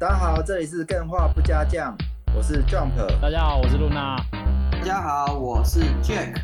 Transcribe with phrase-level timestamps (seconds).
[0.00, 1.92] 大家好，这里是更画不加酱，
[2.32, 2.92] 我是 Jump。
[3.20, 4.16] 大家好，我是露娜。
[4.70, 6.36] 大家好，我是 Jack。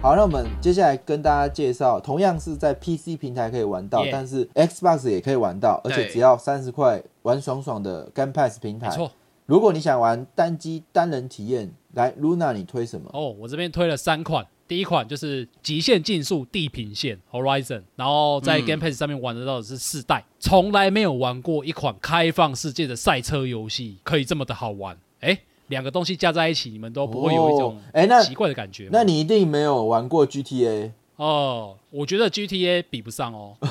[0.00, 8.88] 好，那我们接下来跟大家介绍，同样是在 PC 平台可以玩到 Yeah 但是 Xbox 也可以玩到，而且只要三十块玩爽爽的 Game Pass 平台。
[8.88, 9.10] 没错。
[9.46, 13.10] 如果你想玩单机单人体验，来 Luna 你推什么？
[13.12, 24.98] 哦，我这边推了三款，第一款就是《极限竞速：地平线》（Horizon），然后在嗯 Game Pass 上面玩得到的是四代，从来没有玩过一款开放世界的赛车游戏可以这么的好玩。
[25.20, 25.38] 哎，
[25.68, 28.90] 两个东西加在一起，你们都不会有一种哦哎那奇怪的感觉吗？
[28.92, 33.56] 那你一定没有玩过 GTA 哦，我觉得 GTA 比不上哦，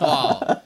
[0.00, 0.60] 哇，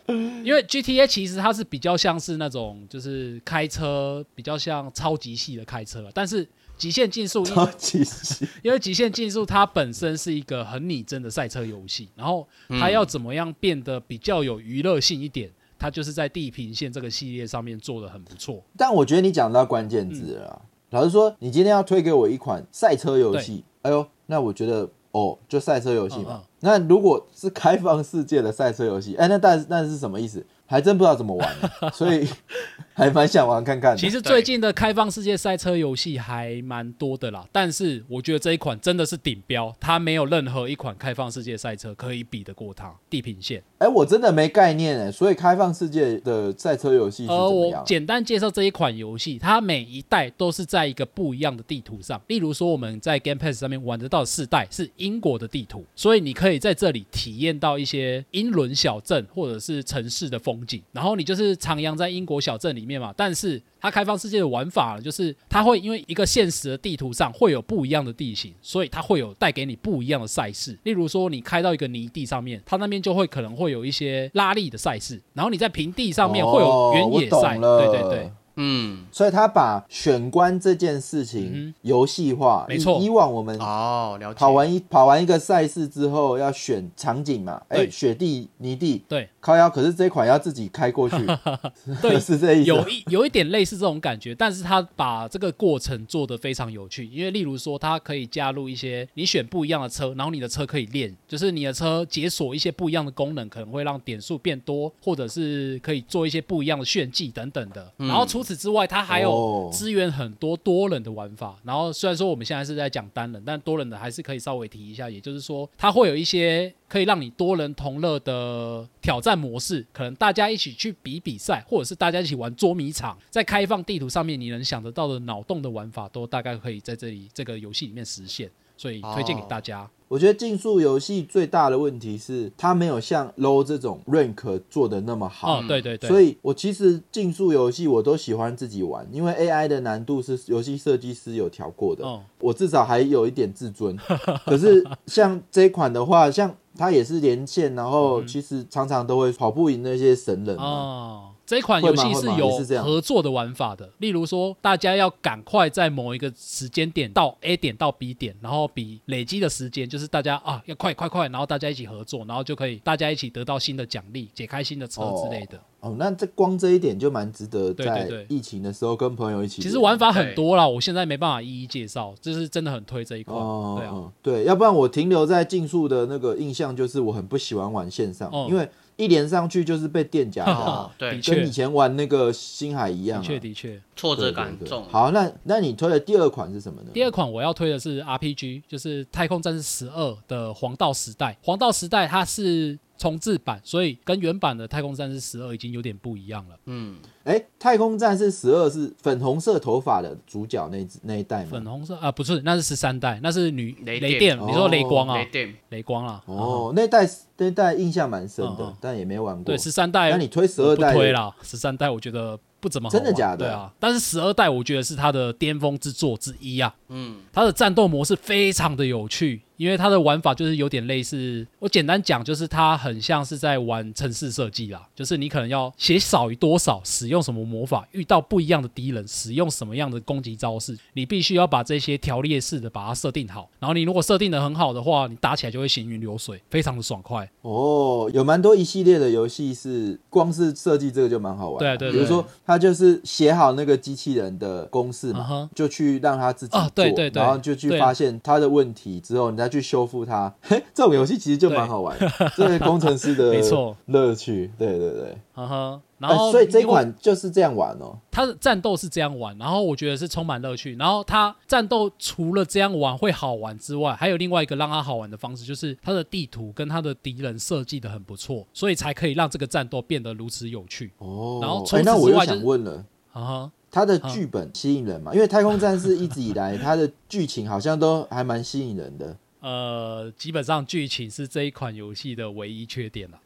[0.44, 6.46] 因为 GTA 其实它是比较像是那种就是开车比较像超级系的开车，但是
[6.82, 8.04] 极限竞速因超级
[8.60, 18.60] 因为极限竞速它本身是一个很拟真的赛车游戏，然后它要怎么样变得比较有娱乐性一点，它就是在地平线这个系列上面做的很不错。
[18.76, 20.62] 但我觉得你讲到关键字了啦。
[20.90, 26.30] 老实说，你今天要推给我一款赛车游戏，哎呦，那我觉得哦，就赛车游戏嘛。
[26.30, 30.44] 嗯嗯那如果是开放世界的赛车游戏，哎，那但是那是什么意思？
[30.66, 31.56] 还真不知道怎么玩，
[31.92, 32.26] 所以
[32.94, 33.96] 还蛮想玩看看的。
[33.96, 42.92] 其实最近的开放世界赛车游戏还蛮多的啦，但是我觉得这一款真的是顶标，它没有任何一款开放世界赛车可以比得过它。
[43.08, 47.82] 地平线，哎，我真的没概念哎，所以开放世界的赛车游戏是怎呃，我么样？
[47.84, 52.20] 简单介绍这一款游戏，它每一代都是在一个不一样的地图上。
[52.28, 60.82] 例如说，我们在 Game Pass 上面玩得到四代是英国的地图，所以你可以在这里体验到一些英伦小镇或者是城市的风景。
[60.92, 70.78] 然后你就是徜徉在英国小镇里面嘛，但是它开放世界的玩法就是它会因为一个现实的地图上会有不一样的地形，所以它会有带给你不一样的赛事。
[70.84, 78.32] 例如说，你开到一个泥地上面，它那边就会可能会有一些拉力的赛事，然后你在平地上面会有哦原野赛，对对对。
[78.56, 82.66] 嗯，所以他把选关这件事嗯情游戏化。
[82.68, 84.38] 没错以以往我们哦，了解。
[84.38, 91.16] 跑完一跑完一个赛事之后，要选场景嘛，哎，对雪地、泥地、对靠腰，可是这款要自己开过去，
[92.00, 92.68] 对是这意思。
[92.68, 107.92] 有一有一点类似这种感觉，但是他把这个过程做得非常有趣，因为例如说，它可以加入一些你选不一样的车，然后你的车可以练，就是你的车解锁一些不一样的功能，可能会让点数变多，或者是可以做一些不一样的炫技等等的。
[107.96, 111.56] 然后除此之外，它还有哦支援很多多人的玩法。
[111.64, 128.50] 然后虽然说我们现在是在讲单人，但多人的还是可以稍微提一下，也就是说，它会有一些可以让你多人同乐的挑战模式，可能大家一起去比比赛，或者是大家一起玩捉迷藏，在开放地图上面你能想得到的脑洞的玩法，都大概可以在这里这个游戏里面实现。
[128.76, 129.88] 所以推荐给大家。
[130.08, 135.60] 我觉得竞速游戏最大的问题是，它没有像 low 这种 rank 做的那么好。
[135.60, 143.96] 哦，对对对，所以我其实竞速游戏我都喜欢自己玩，因为 AI 的难度是游戏设计师有调过的，哦我至少还有一点自尊。
[144.44, 150.62] 可是像这一款的话，像它也是连线，然后其实常常都会跑不赢那些神人嘛。
[150.62, 165.60] 哦，这款游戏是这样合作的玩法的，例如说，大家要赶快在某一个时间点到 A 点到 B 点，然后比累积的时间，就是大家啊要快快快，然后大家一起合作，然后就可以大家一起得到新的奖励，解开新的车之类的。
[165.80, 169.60] 哦，那这光这一点就蛮值得在疫情的时候跟朋友一起。
[169.60, 173.36] 其实玩法很多啦，我现在没办法一一介绍，就是真的很推这一款。
[173.36, 178.66] 哦，对啊，嗯对，要不然我停留在竞速的那个印象就是我很不喜欢玩线上，哦因为
[179.02, 183.26] 一连上去就是被电夹哈到，哦对的跟以前玩那个星海一样、的啊。
[183.26, 183.80] 确的确。
[183.96, 184.84] 挫折感重。
[184.90, 186.90] 好，那那你推的第二款是什么呢？
[186.94, 191.36] 第二款我要推的是 RPG，就是《太空战士十二》的黄道时代。
[191.42, 196.56] 黄道时代它是重置版，所以跟原版的《太空战士十二》已经有点不一样了。
[196.66, 201.48] 嗯，哎，太空战士十二是粉红色头发的主角那那一代吗？
[201.50, 206.22] 粉红色啊，不是，那是十三代，那是女雷电雷电，你说雷光啊雷，电雷光啊。
[206.26, 207.04] 哦，那代
[207.38, 209.44] 那代印象蛮深的，嗯嗯但也没玩过。
[209.46, 216.72] 对，十三代那你推十二代的推啦，十三代我觉得不怎么好玩真的假的对啊，但是十二代我觉得是它的巅峰之作之一啊。
[216.88, 233.48] 嗯，它的战斗模式非常的有趣，因为它的玩法就是有点类似，我简单讲就是它很像是在玩城市设计啦，就是你可能要写少于多少，使用什么魔法，遇到不一样的敌人，使用什么样的攻击招式，你必须要把这些条列式的把它设定好。
[233.60, 237.30] 然后你如果设定的很好的话，你打起来就会行云流水，非常的爽快。
[237.42, 241.60] 哦，有蛮多一系列的游戏是光是设计这个就蛮好玩的。
[241.60, 250.32] 对啊对对比如说他就是写好那个机器人的公式嘛就去让他自己做，啊对对对然后就去发现他的问题之后，你再去修复它。
[250.40, 254.50] 嘿， 这种游戏其实就蛮好玩的， 这是工程师的 没错乐趣。
[254.58, 257.98] 对对对，哈哈，然哎后、所以这款就是这样玩哦。
[258.10, 260.74] 它的战斗是这样玩，然后我觉得是充满乐趣。
[260.76, 270.92] 然后它战斗除了这样玩会好玩之外，还有另外一个让它好玩的方式，就是它的地图跟它的敌人设计的很不错，所以才可以让这个战斗变得如此有趣。
[270.98, 272.84] 哦，然后除此哎那我又之外就是想问了。
[273.12, 275.12] 啊哈，它的剧本吸引人嘛？
[275.12, 283.18] 因为《太空战士》一直以来它的剧情好像都还蛮吸引人的呃，基本上剧情是这一款游戏的唯一缺点了。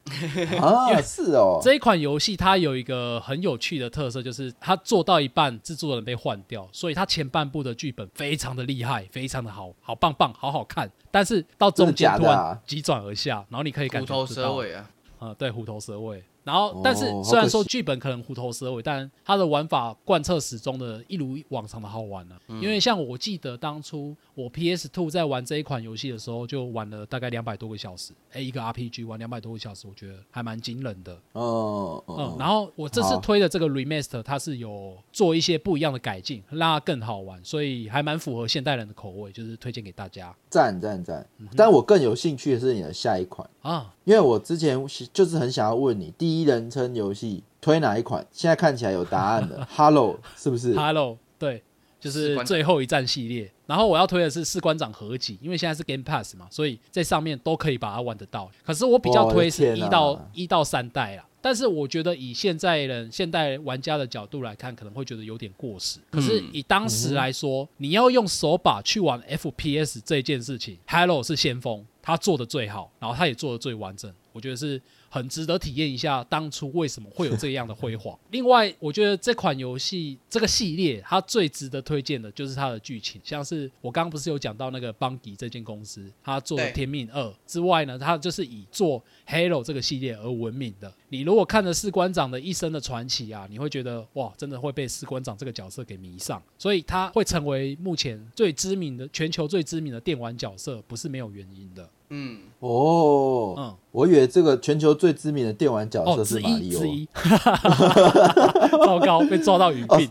[0.59, 10.91] 啊，是哦，这一款游戏它有一个很有趣的特色，就是它做到一半，制作人被换掉，所以它前半部的剧本非常的厉害，非常的好，好棒棒，好好看。
[11.11, 16.25] 但是到中间突然急转而下，然后你可以感虎头觉到蛇尾啊，啊、对，虎头蛇尾。
[16.47, 28.13] 然后哦，但是虽然说剧本可能虎头蛇尾，但它的玩法贯彻始终的，一如往常的好玩了、嗯因为像我记得当初我 PS Two 在玩这一款游戏的时候，就玩了大概两百多个小时。
[28.33, 31.19] 哎，一个 RPG 玩两百多个小时，我觉得还蛮惊人的。
[31.33, 41.27] 哦嗯嗯，，然后我这次推的这个 remaster，它是有做一些不一样的改进，让它更好玩，所以还蛮符合现代人的口味，就是推荐给大家赞赞赞。
[41.39, 43.93] 嗯但我更有兴趣的是你的下一款，啊。
[44.05, 44.79] 因为我之前
[45.13, 48.27] 就是很想要问你，第一人称游戏推哪一款？
[48.31, 51.63] 现在看起来有答案了， Hello 是不是？Hello，对，
[52.01, 53.51] 就是最后一站系列。
[53.67, 58.49] 然后我要推的是士官长合集，因为现在是 Game Pass 嘛，所以在上面都可以把它玩得到。
[58.65, 61.27] 可是我比较推是一到一到三代啦。
[61.41, 66.01] 但是我觉得以现在人、现代玩家的角度来看，可能会觉得有点过时。
[66.11, 78.19] 可是以当时来说，你要用手把去玩 FPS 这件事情，Hello 是先锋，他做的最好，然后他也做的最完整，我觉得是很值得体验一下当初为什么会有这样的辉煌。
[78.31, 90.93] 另外，我觉得这款游戏这个系列，它最值得推荐的就是它的剧情，像是我刚刚不是有讲到那个邦迪这间公司，它做的《对天命二》之外呢，它就是以做 Halo 这个系列而闻名的。
[91.09, 101.89] 你如果看了士官长的一生的传奇啊，你会觉得哇，真的会被士官长这个角色给迷上，所以他会成为目前最知名的全球最知名的电玩角色，不是没有原因的。
[102.09, 107.09] 嗯，哦，嗯，我以为这个全球最知名的电玩角哦，色之是马里奥，一之一，
[108.71, 110.09] 糟糕，被抓到语病。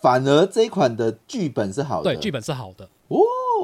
[0.00, 2.12] 反而这一款的剧本是好的。
[2.14, 2.88] 对，剧本是好的，哦，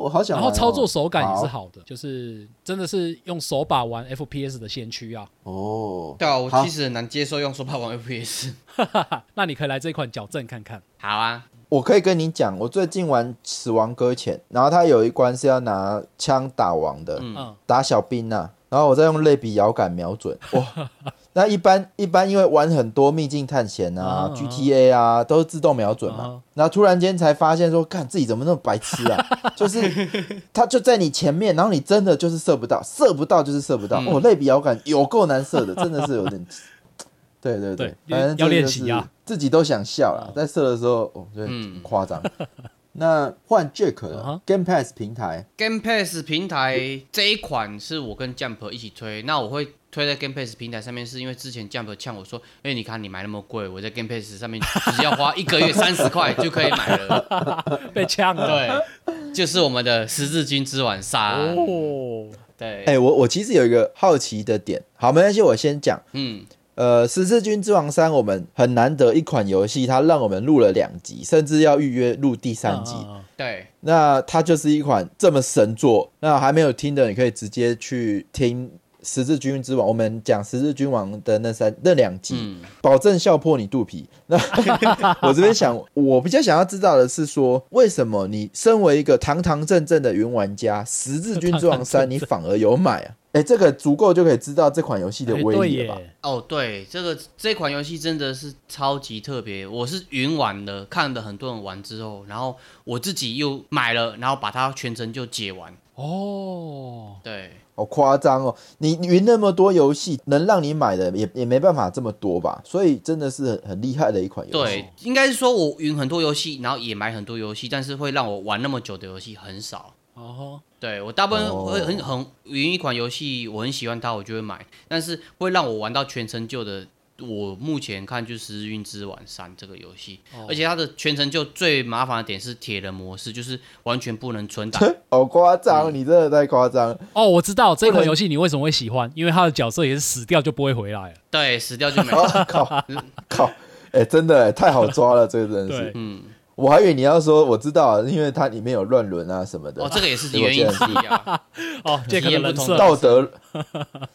[0.07, 0.45] 我好想然。
[0.45, 5.29] 后操作手感也是好好的，就是真的是用手把玩 FPS 的先驱啊。
[5.43, 6.15] 哦。
[6.17, 8.53] 对啊，我其实很难接受用手把玩 FPS。
[9.35, 10.81] 那你可以来这一款矫正看看。
[10.99, 20.91] 好啊，我可以跟你讲，我最近玩《死亡搁浅》，然后它有一关是要拿枪打王的，嗯嗯，打小兵呐、然后我再用类比摇杆瞄准，哇！
[21.37, 26.43] 那一般一般因为玩很多秘境探险啊、GTA 啊，都是自动瞄准嘛嗯。
[26.55, 29.23] 然后突然间才发现说，看自己怎么那么白痴啊！
[29.55, 34.01] 就是他就在你前面，然后你真的就是射不到，射不到就是射不到。
[34.01, 36.47] 嗯哦，类比遥感有够难射的，真的是有点。
[37.43, 41.47] 对对对反正这要个就是练习啊自己都想笑啦，嗯在射的时候，哦，对，
[41.83, 42.23] 夸张。
[42.99, 54.07] 那换 Jack，Game Pass 平台 Game Pass 平台这一款是我跟 Jump 一起推，那我会推在 Game Pass 平台上面，是因为之前 Jump 呛我说，哎、你看你买那么贵，我在 Game
[54.07, 54.61] Pass 上面
[54.95, 57.65] 只要花一个月三十块就可以买了。
[57.95, 58.47] 被呛了。
[58.47, 61.39] 对，就是我们的十字军之晚杀。
[61.39, 62.29] 哦，
[62.59, 65.99] 对，哎、我我其实有一个好奇的点，好，没关系，我先讲。
[66.13, 72.95] 嗯，呃，《十字军之王三》我们很难得一款游戏，它让我们录了两集，甚至要预约录第三集。
[73.35, 78.69] 对，那它就是一款这么神作，那还没有听的，你可以直接去听
[79.07, 84.09] 《十字军之王》，我们讲《十字军王》的那三那两集，嗯，保证笑破你肚皮。
[84.27, 84.37] 那
[85.23, 93.15] 我这边想，我比较想要知道的是说，为什么你身为一个堂堂正正的云玩家，《十字军之王三 》你反而有买啊？
[93.37, 96.01] 哎、这个足够就可以知道这款游戏的威力了吧？
[96.23, 99.67] 哦，对，这个这款游戏真的是超级特别。
[99.67, 105.77] 我是云玩的，看了很多人玩之后，然后我自己又买了，然后把它全程就解完。
[105.97, 108.57] 哦，对，好夸张哦！
[108.79, 112.63] 你你云那么多游戏，能让你买的也也没办法这么多吧？
[112.65, 114.73] 所以真的是很很厉害的一款游戏。
[114.73, 119.93] 对，应该是说我云很多游戏，然后也买很多游戏，但是会让我玩那么久的游戏很少。
[120.17, 124.65] 哦，对我大部分哦会很很云一款游戏，我很喜欢它，我就会买。
[124.89, 126.87] 但是会让我玩到全成就的，
[127.21, 134.95] 我目前看就是《十字军之晚三》这个游戏，哦而且它的全成就最麻烦的点是铁人模式，就是完全不能存档。
[135.11, 136.99] 好夸张，你真的太夸张了。
[137.13, 141.15] 哦，我知道这款游戏你为什么会喜欢，因为它的角色也是死掉就不会回来了。
[141.31, 142.45] 对，死掉就没哦 了。
[142.47, 142.85] 靠
[143.29, 143.51] 靠！
[143.93, 145.93] 哎、真的哎太好抓了，这个真的是。
[145.95, 146.23] 嗯，
[146.57, 149.85] 我还以为你要说我知道啊，因为它里面有乱伦啊什么的。
[149.85, 150.67] 哦，这个也是原因。
[150.67, 151.41] 之一啊。
[151.85, 153.31] 哦，这个不同道德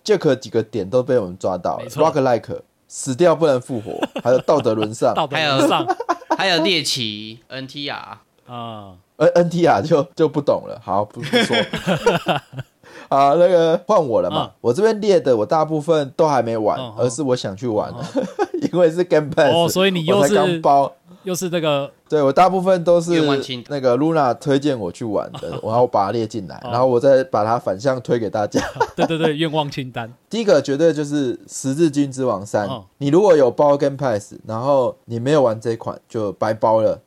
[0.03, 5.87] Jack 几个点都被我们抓到了，Rock Like 死掉不能复活，还有道德沦丧， 道德还有沦丧。
[6.35, 11.55] 还有猎奇 NT 啊，啊，而 NTR 就就不懂了，好不不说。
[13.09, 17.93] 啊，那个换我了嘛，嗯我这边列的我大部分都还没玩，而是我想去玩，
[18.71, 20.91] 因为是 Game Pass，哦所以你又我才是刚包。
[21.23, 28.61] 又是这个对我大部分都是愿望清单那个 Luna 推荐我去玩的， 然后把它列进来，哦然后我再把它反向推给大家。
[28.95, 37.01] 对对对愿望清单， 第一个绝对就是《十字军之王三》哦你如果有包 Game Pass，然后你没有玩这款，就白包了。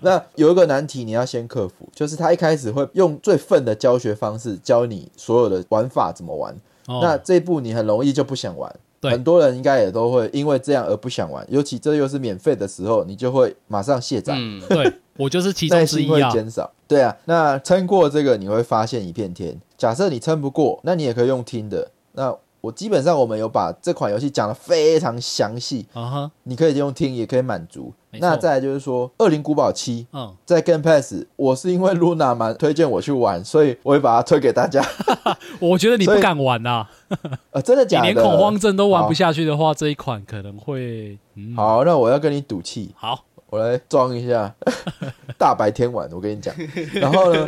[0.00, 6.52] 那有一个难题你要先克服，就是他一开始会用最笨的教学方式教你所有的玩法怎么玩。
[6.88, 8.74] 哦那这一步你很容易就不想玩。
[9.02, 14.34] 对很多人应该也都会因为这样而不想玩，尤其这又是免费的时候，你就会马上卸载。
[14.36, 16.72] 嗯，对我就是其中耐心会之一啊，减少。
[16.86, 19.60] 对啊，那撑过这个你会发现一片天。
[19.76, 21.90] 假设你撑不过，那你也可以用听的。
[22.12, 27.92] 那我基本上我们有把这款游戏讲的非常详细，啊哈，你可以用听，也可以满足。
[28.12, 34.80] 那再来就是说，《恶灵古堡七》嗯，在 Game Pass，我是因为 Luna 蛮推荐我去玩，所以我会把它推给大家。
[35.58, 36.86] 我觉得你不敢玩呐，
[37.50, 38.06] 呃，真的假的？
[38.06, 44.50] 你连恐慌症都玩不下去的话，这一款可能会，嗯，好，那我要跟你赌气，好，我来装一下
[45.36, 46.54] 大白天玩，我跟你讲。
[46.94, 47.46] 然后呢，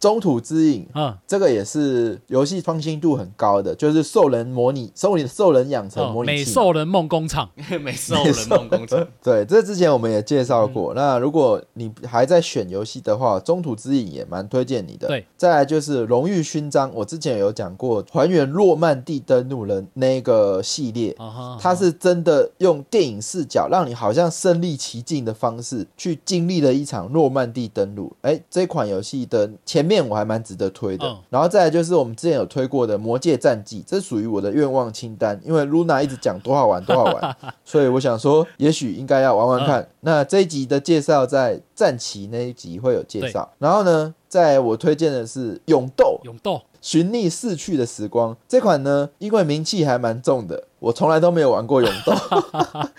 [0.00, 6.44] 中土之影啊，这个也是游戏创新度很高的，就是兽人模拟、兽人兽人养成模拟器美。
[6.46, 7.50] 兽人梦工厂，
[7.82, 10.94] 美兽人梦工厂， 对，这之前我们也介绍嗯过。
[10.94, 15.06] 那如果你还在选游戏的话，中土之影也蛮推荐你的。
[15.08, 21.14] 对，再来就是荣誉勋章，我之前有讲过，还原诺曼底登陆人那个系列。
[21.18, 28.12] 啊哈，它是真的用电影视角，让你好像身临其境的方式去经历了一场诺曼底登陆。
[28.20, 31.04] 哎，这款游戏的前面我还蛮值得推的。
[31.04, 39.88] 嗯然后再来就是我们之前有推过的《魔界战记》，这属于我的愿望清单，因为 Luna 一直讲多好玩多好玩， 所以我想说，也许应该要玩玩看。
[40.00, 43.50] 那这一集的介绍在战旗那一集会有介绍。
[43.58, 46.20] 然后呢，在我推荐的是《勇斗》。
[46.26, 52.12] 勇斗，寻觅逝去的时光这款呢，因为名气还蛮重的，我从来都没有玩过勇斗。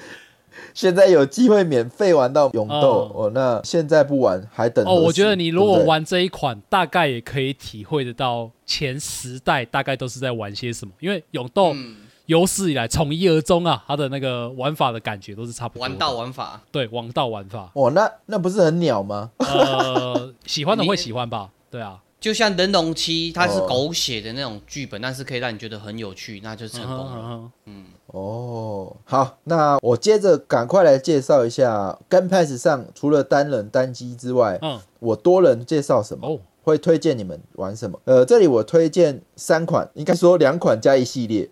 [0.74, 15.90] 现在有机会免费玩到勇斗，哦哦，那现在不玩还等哦，我觉得你如果玩这一款，大概也可以体会得到前十代大概都是在玩些什么，因为勇斗嗯，有史以来从一而终啊，它的那个玩法的感觉都是差不多的。
[15.90, 19.32] 玩到玩法，对王道玩法，哦，那那不是很鸟吗？
[19.38, 21.50] 呃，喜欢的会喜欢吧？
[21.70, 27.14] 对啊，就像《人龙七》，它是哦狗血的那种剧本，但是可以让你觉得很有趣，那就是成功了。
[27.16, 36.28] 嗯哼嗯，哦，好，那我接着赶快来介绍一下 Game Pass 上除了单人单机之外，嗯我多人介绍什么？
[36.28, 38.00] 哦，会推荐你们玩什么？
[38.06, 41.50] 呃，这里我推荐三款，应该说两款加一系列。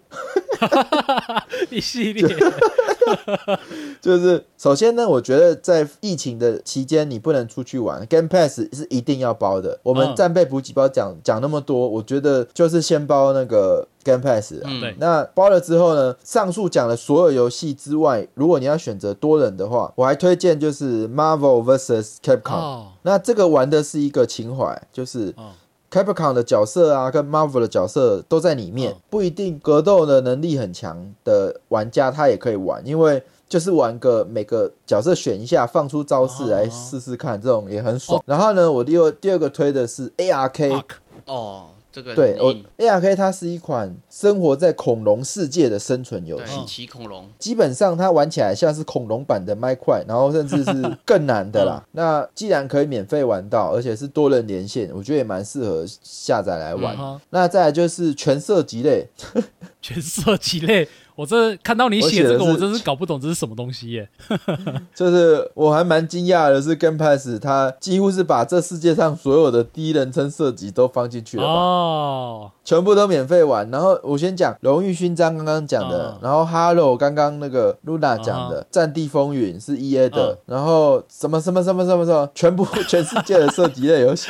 [1.72, 2.24] 一系列
[4.02, 9.80] 就是首先呢，我觉得在疫情的期间，你不能出去玩，Game Pass 是一定要包的。
[9.84, 14.66] 我们嗯战备补给包讲讲那么多，我觉得就是先包那个 Game Pass 啊。
[14.66, 22.54] 嗯对那包了之后呢，上述讲的所有游戏之外，如果你要选择多人的话，我还推荐就是 Marvel vs Capcom。
[22.56, 25.52] 哦，那这个玩的是一个情怀，就是哦
[25.92, 29.02] Capcom 的角色啊，跟 Marvel 的角色都在里面，嗯。
[29.10, 38.24] 不一定格斗的能力很强的玩家他也可以玩，因为就是玩个每个角色选一下，放出招式来试试看，这种也很爽。
[38.26, 40.82] 然后呢，我第二第二个推的是 ARK，、
[41.26, 46.56] 哦，这个对我 ARK 它是一款生活在恐龙世界的生存游戏。
[46.58, 51.84] 对骑恐龙，基本上它玩起来像是恐龙版的麦块，然后甚至是更难的啦。
[51.92, 56.96] 那既然可以免费玩到，而且是多人连线，我觉得也蛮适合下载来玩。
[56.98, 59.08] 嗯那再来就是全射击类，
[59.82, 64.10] 全射击类，我这看到你写这个，我真是搞不懂这是什么东西耶。
[64.96, 73.70] 就是我还蛮惊讶的是，Game Pass 它几乎是把这世界上所有的第一人称射击都放进去了吧，哦，全部都免费玩。
[73.70, 76.20] 然后我先讲荣誉勋章刚刚讲的，嗯。
[76.24, 84.30] 然后 Hello 刚刚那个 Luna 讲的，战地风云是 EA 的，然后什么什么什么什么什么，全部 全世界的射击类游戏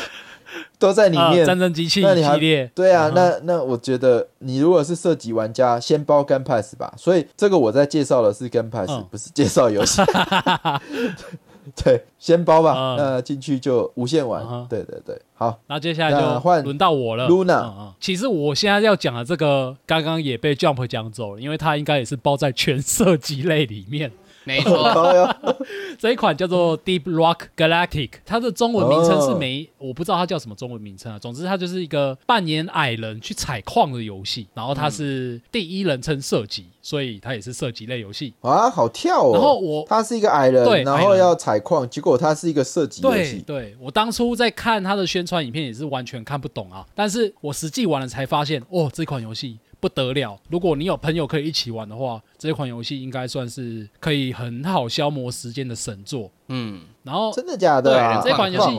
[0.79, 1.43] 都在里面。
[1.43, 6.93] 啊战争机器那你还系列，对啊，嗯那那我觉得你如果是射击玩家，先包 Game Pass 吧。
[6.97, 10.01] 所以这个我在介绍的是 Game Pass，、嗯不是介绍游戏。
[11.83, 14.43] 对，先包吧，嗯那进去就无限玩。
[14.43, 24.11] 嗯对对对，好，那接下来就换轮到我了 Luna 其实我现在要讲的这个，刚刚也被 Jump 讲走了，因为它应该也是包在全射击类里面。
[24.43, 25.27] 没错，
[25.99, 31.19] 这一款叫做 Deep Rock Galactic，它的中文名称是哦没，我不知道它叫什么中文名称啊。
[31.19, 38.33] 总之，它就是一个扮演矮人去采矿的游戏，然后它是第一人称射击，所以它也是射击类游戏。
[38.41, 39.33] 啊，好跳哦！
[39.33, 43.43] 然后我它是一个矮人，对然后要采矿，结果它是一个射击游对戏。
[43.45, 50.39] 对，我当初在看它的宣传影片也是完全看不懂啊，但是我实际玩了才发现，哦，这款游戏不得了！
[50.49, 56.31] 如果你有朋友可以一起玩的话，这款游戏应该算是可以很好消磨时间的神作。
[56.47, 58.21] 嗯，然后真的假的啊？
[58.21, 58.77] 对这款游戏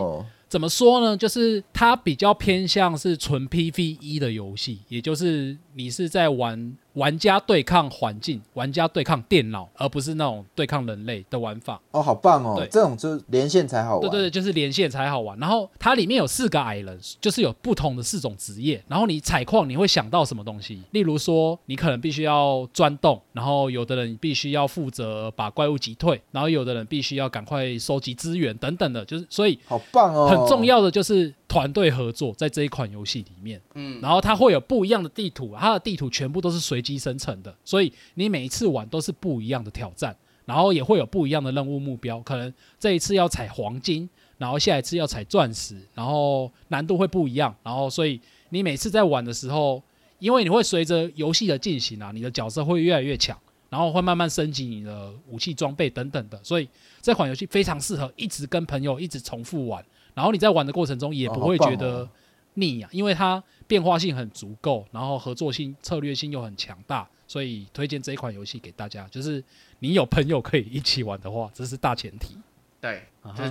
[0.49, 1.17] 怎么说呢？
[1.17, 11.81] 就是它比较偏向是纯 PVE 的游戏，也就是你是在玩玩家对抗环境、玩家对抗电脑，而不是那种对抗人类的玩法。
[11.91, 12.67] 哦，好棒哦对！
[12.69, 14.01] 这种就是连线才好玩。
[14.03, 15.39] 对对对，就是连线才好玩。
[15.39, 18.83] 然后它里面有四个矮人，就是有不同的四种职业。
[18.89, 20.83] 然后你采矿，你会想到什么东西？
[20.91, 30.29] 例如说，你可能必须要钻洞，然后有的人必须要负责把怪物击退，然后有的人必须要赶快收集资源等等的，就是所以好棒哦！
[30.29, 34.01] 很重要的就是团队合作，在这一款游戏里面，嗯。
[34.01, 40.17] 然后它会有不一样的地图，它的地图全部都是随机生成的，所以你每一次玩都是不一样的挑战，
[40.47, 48.19] 然后也会有不一样的任务目标，可能这一次要采黄金，然后下一次要采钻石，然后难度会不一样，然后所以
[48.49, 49.83] 你每次在玩的时候，
[50.21, 53.39] 因为你会随着游戏的进行啊，你的角色会越来越强。
[53.73, 56.69] 然后会慢慢升级你的武器装备等等的，所以
[57.01, 59.83] 这款游戏非常适合一直跟朋友一直重复玩，
[60.15, 62.09] 然后你在玩的过程中也不会觉得哦
[62.55, 69.07] 腻啊，因为它变化性很足够，然后合作性、策略性又很强大，所以推荐这一款游戏给大家。
[69.11, 69.43] 就是
[69.79, 72.37] 你有朋友可以一起玩的话，这是大前提。
[72.79, 73.01] 对，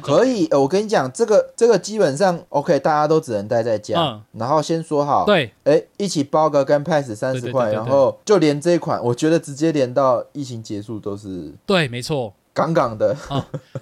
[0.02, 0.46] 可以。
[0.48, 13.16] 呃我跟你讲，这个这个基本上 OK，大家都只能待在家，嗯然后先说好，对，哎，一起包个跟 Pass 三十块，然后就连这一款，我觉得直接连到疫情结束都是对，没错，杠杠的，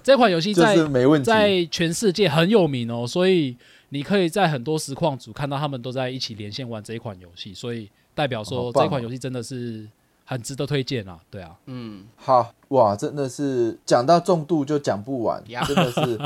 [0.02, 1.26] 这款游戏 这在是没问题。
[1.26, 3.56] 在全世界很有名哦，所以
[3.90, 9.86] 你可以在很多实况组看到他们都在一起连线玩这一款游戏，所以代表说这款游戏真的是
[10.24, 11.18] 很值得推荐啊。
[11.28, 16.18] 对啊，嗯，好哇，真的是讲到重度就讲不完，呀真的是。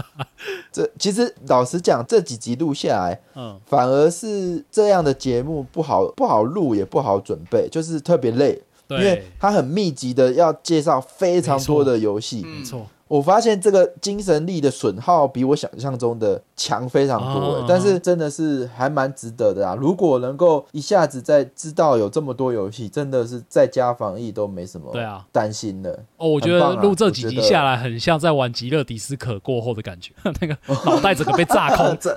[0.71, 12.43] 这其实老实讲，这几集录下来，嗯，反而是这样的节目不好不好录，也不好准备，就是特别累，因为对，它很密集的要介绍非常多的游戏。
[12.45, 19.75] 嗯没错，我发现这个精神力的损耗比我想象中的强非常多、哦但是真的是还蛮值得的啊！
[19.79, 25.93] 如果能够一下子在知道有这么多游戏，真的是在家防疫都没什么对啊担心的。
[26.17, 31.97] 哦，我觉得录这几集下来，很像在玩极乐迪斯可过后的感觉， 那个脑袋整个被炸空。
[32.01, 32.17] 这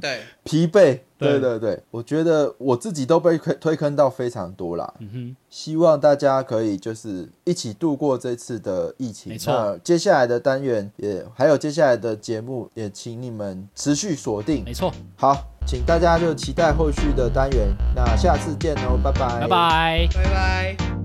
[0.00, 4.94] 对，疲惫，对对对对，我觉得我自己都被推推坑到非常多啦。
[4.98, 9.32] 嗯哼，希望大家可以就是一起度过这次的疫情。
[9.32, 14.62] 没错那接下来的单元也还有接下来的节目，也请你们持续锁定。
[14.64, 17.68] 没错，好，请大家就期待后续的单元。
[17.94, 20.08] 那下次见喽，拜拜，拜拜。
[20.14, 20.95] 拜拜。